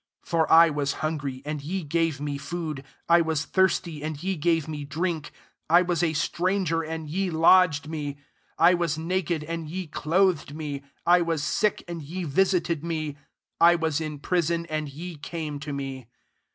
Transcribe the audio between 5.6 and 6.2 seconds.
I was a